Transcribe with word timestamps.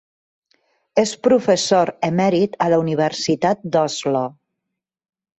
És 1.01 1.11
professor 1.25 1.91
emèrit 2.07 2.57
a 2.67 2.69
la 2.75 2.79
Universitat 2.85 3.61
d'Oslo. 3.75 4.23